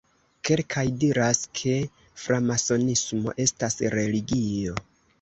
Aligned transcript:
Kelkaj 0.47 0.85
diras, 1.03 1.41
ke 1.59 1.75
framasonismo 2.23 3.39
estas 3.49 3.81
religio. 3.99 4.79